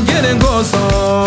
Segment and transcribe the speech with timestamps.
[0.07, 1.20] 有点啰嗦。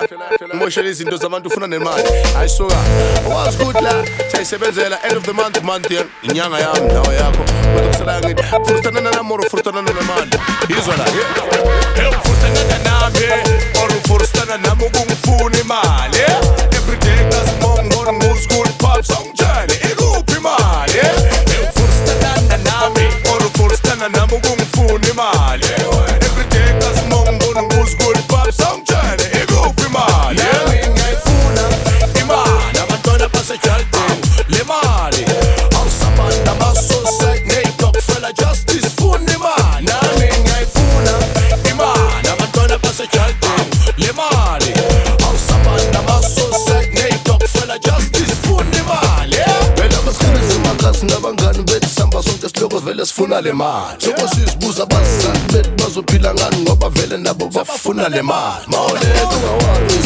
[0.00, 2.02] phela moshela izinto zabantu ufuna nemali
[2.36, 2.76] hayi suka
[3.34, 3.94] wazi ukuthi la
[4.30, 5.88] siyayisebenzela end of the month month
[6.28, 7.44] inyanga yami nawe yakho
[7.74, 10.30] kodwa kuselayo ngithi furustanana namoro furustanana nemali
[10.78, 11.04] izwa la
[11.98, 13.26] hey furustanana nami
[13.82, 14.86] or furustana nami
[53.34, 58.66] bafuna le mali soko sizibuza abazali bethu bazophila ngani ngoba vele nabo bafuna le mali
[58.70, 60.03] maoleko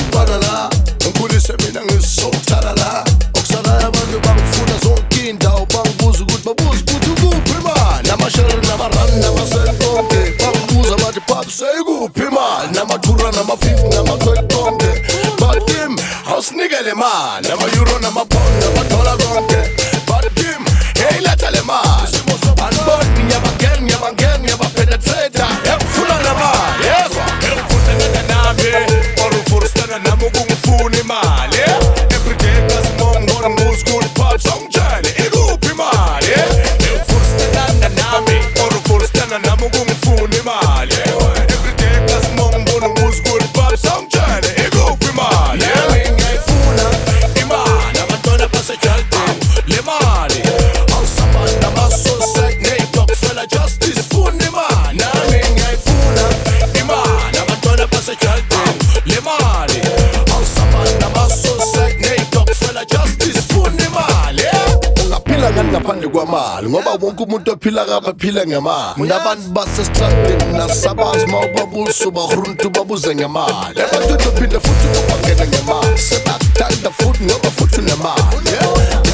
[66.63, 73.15] imali ngoba wonke umuntu ophila kapha aphile ngemali nabantu basestradini nasabazi uma ubabusu bahruntu babuze
[73.15, 78.39] ngemali ebantwini ophinde futhi ubangene ngemali sebakuthanda futhi ngoba futhi unemali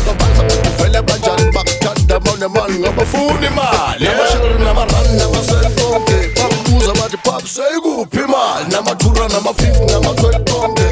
[0.05, 8.21] ngobaza bekuvele banjani bakuthanda maunemali ngoba funa imali amashiri namarani namaselonke bakubuza bathi pap seyikuphi
[8.25, 10.87] imali namathura namafifi namatwelonke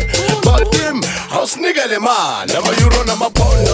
[0.44, 1.00] batim
[1.34, 3.71] awusinikele imali amayuro namapona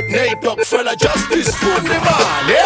[0.00, 1.90] Red Nape, Rockefeller, Justice, for the
[2.48, 2.59] yeah.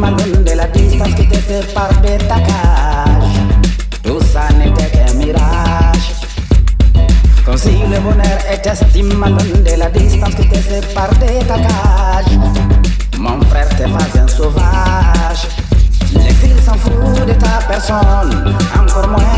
[0.00, 3.32] de la distance qui te sépare de ta cage.
[4.02, 6.12] Tout ça n'était qu'un mirage.
[7.44, 12.38] Comme si le bonheur était stimulant de la distance qui te sépare de ta cage.
[13.18, 15.48] Mon frère, te pas un sauvage.
[16.14, 19.37] L'exil s'en fout de ta personne, encore moins.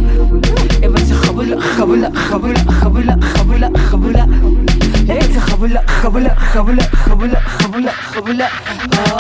[0.86, 4.65] ebathi khabula khabula khabula khabula khabula khabula
[5.08, 8.50] Eti habula habula habula habula habula habula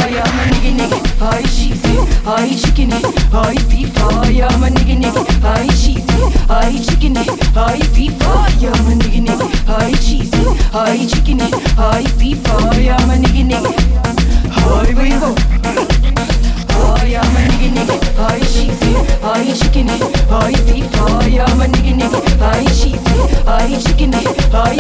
[0.02, 0.98] Ay ama nigi nigi
[1.30, 1.93] ay cheesy
[2.36, 2.98] ay chickeny
[3.41, 5.21] ay beef Ay ama nigi nigi
[5.54, 6.17] ay cheesy
[6.50, 7.24] ay chickeny
[7.65, 10.43] ay beef Ay ama nigi nigi ay cheesy
[10.74, 13.74] ay chickeny ay beef Ay ama nigi nigi
[14.65, 20.02] Ay we Ay ama nigi nigi ay cheesy ay chickeny
[20.41, 22.17] ay beef Ay ama nigi nigi
[22.52, 24.74] ay cheesy ay chickeny ay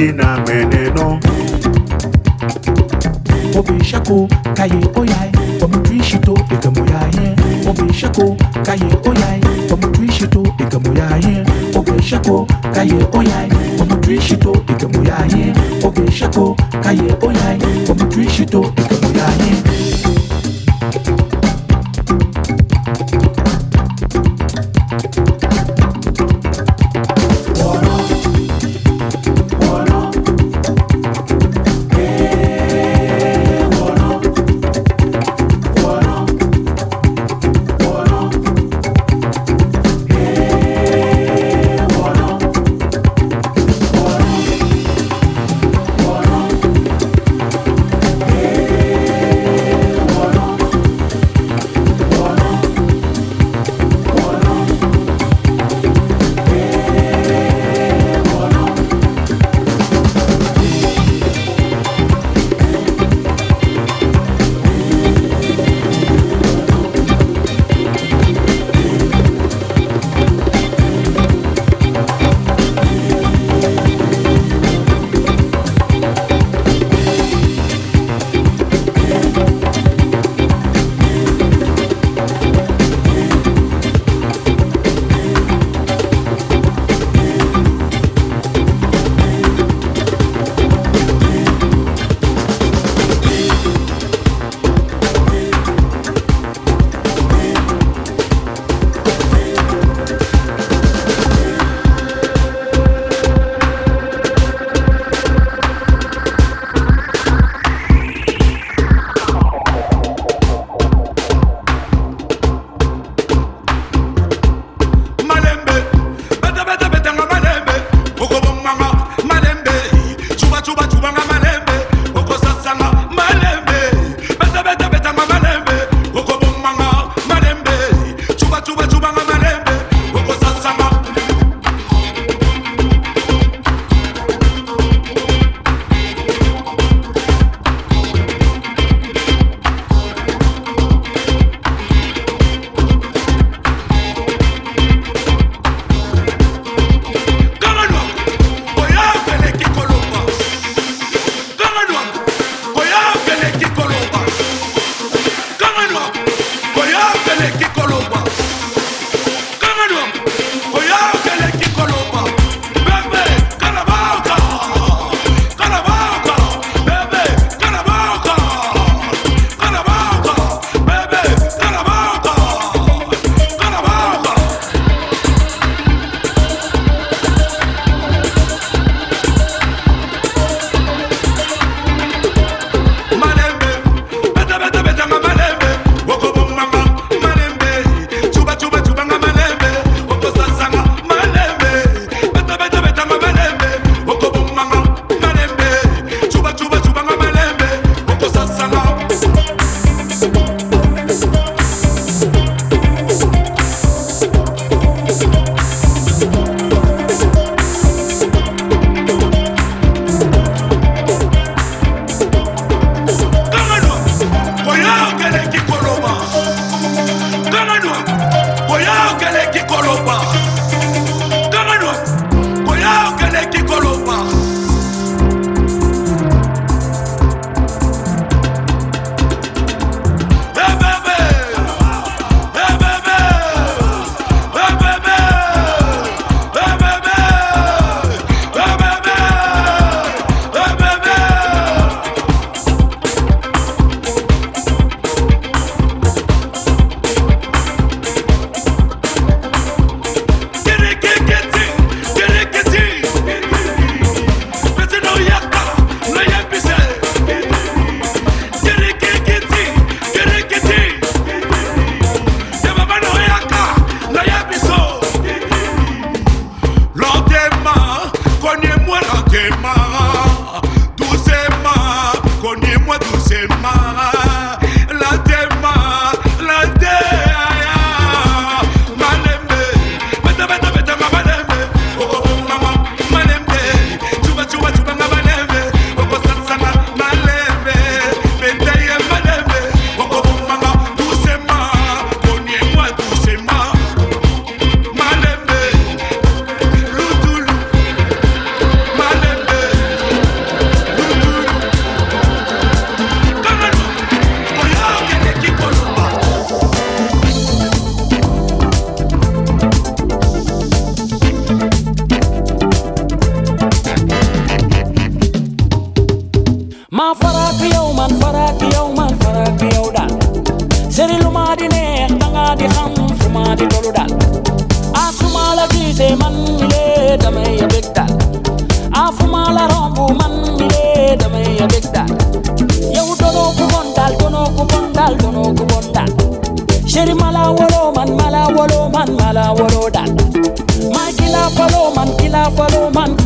[0.00, 0.29] Medina.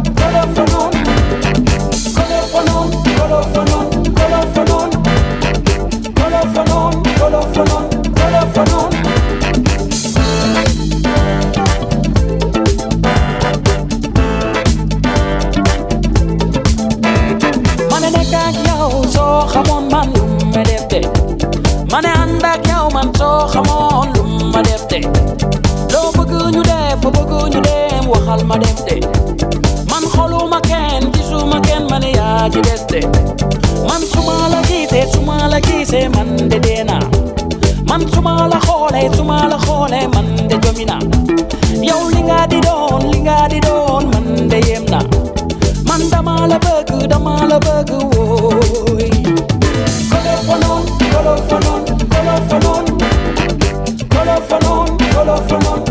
[54.41, 55.89] love for none, no love for none.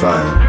[0.00, 0.43] fire.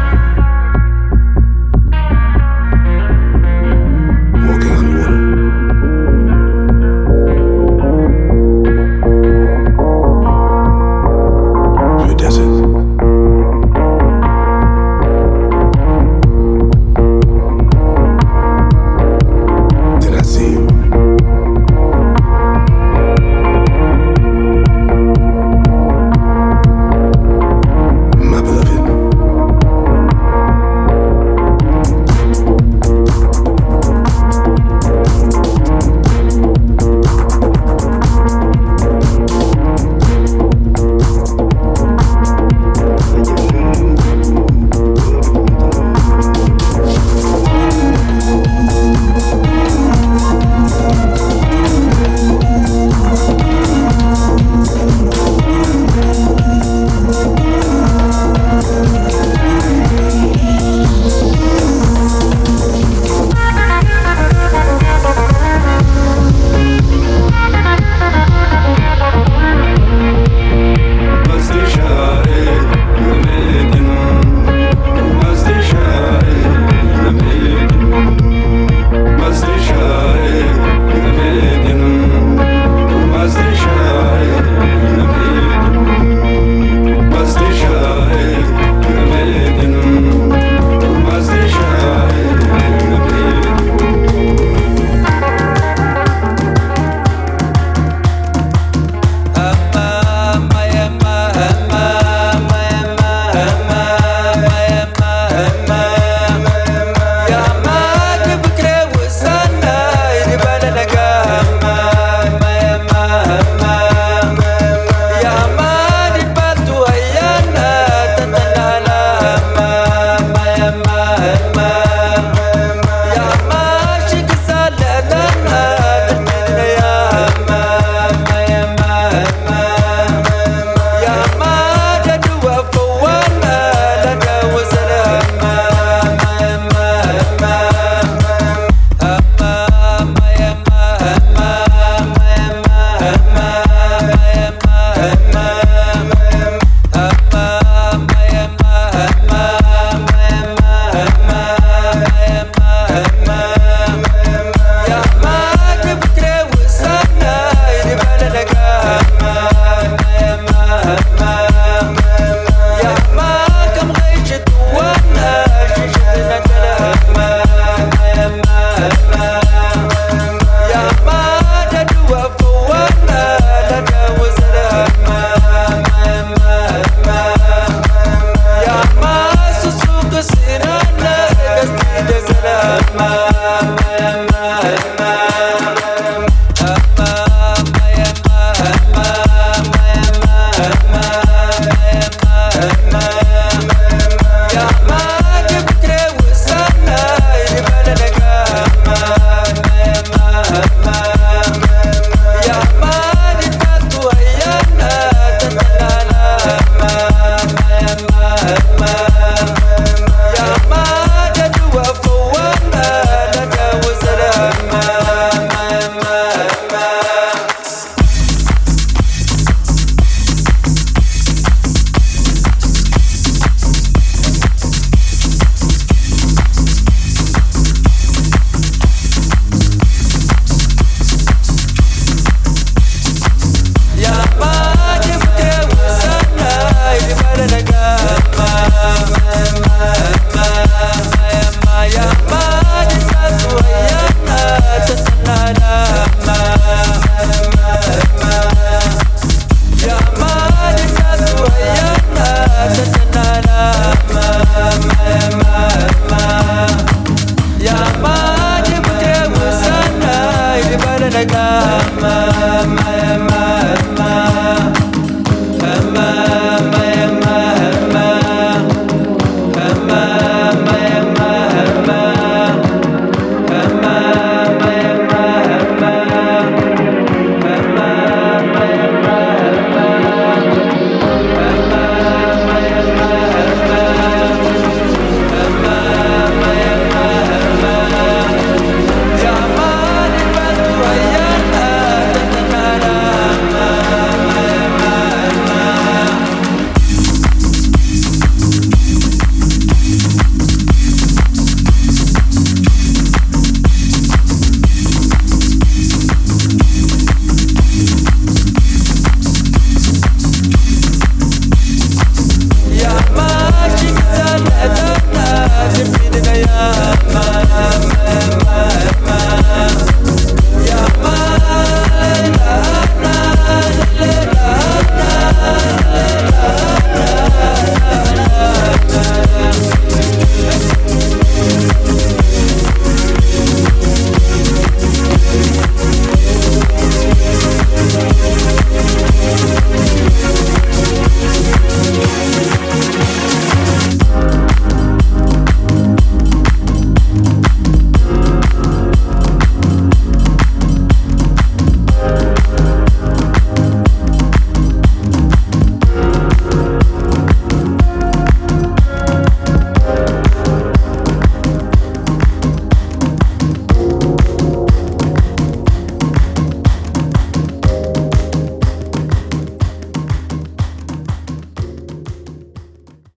[261.24, 262.35] kagama